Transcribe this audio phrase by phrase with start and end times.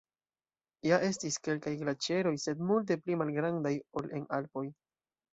[0.85, 4.65] Ja estis kelkaj glaĉeroj, sed multe pli malgrandaj ol en Alpoj.